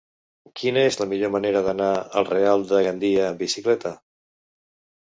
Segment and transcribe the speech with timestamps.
[0.61, 1.91] Quina és la millor manera d'anar
[2.23, 3.95] al Real de Gandia amb bicicleta?